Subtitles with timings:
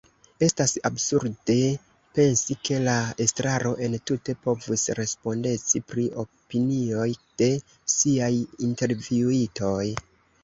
[0.45, 1.55] Estas absurde
[2.19, 7.07] pensi ke la estraro entute povus respondeci pri opinioj
[7.43, 7.51] de
[7.97, 8.31] “siaj”
[8.69, 9.85] intervjuitoj.